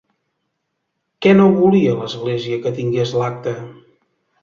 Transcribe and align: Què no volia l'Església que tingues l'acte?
Què 1.27 1.35
no 1.37 1.47
volia 1.59 1.93
l'Església 2.01 2.61
que 2.67 2.75
tingues 2.83 3.17
l'acte? 3.23 3.59